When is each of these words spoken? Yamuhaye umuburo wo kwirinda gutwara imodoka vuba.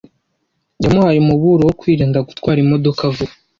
Yamuhaye 0.83 1.17
umuburo 1.21 1.61
wo 1.67 1.73
kwirinda 1.79 2.25
gutwara 2.27 2.59
imodoka 2.65 3.01
vuba. 3.15 3.33